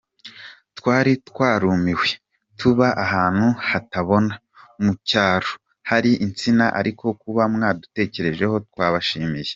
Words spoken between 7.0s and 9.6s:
kuba mwadutekerejeho twabashimiye.